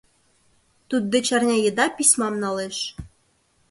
Туддеч 0.89 1.27
арня 1.35 1.57
еда 1.69 1.85
письмам 1.95 2.35
налеш. 2.43 2.77